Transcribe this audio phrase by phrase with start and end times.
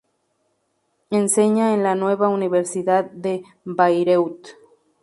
[1.11, 4.47] Enseña en la nueva Universidad de Bayreuth.